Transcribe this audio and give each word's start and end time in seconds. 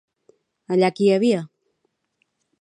Allà 0.75 0.89
qui 0.99 1.05
hi 1.09 1.11
havia? 1.17 1.43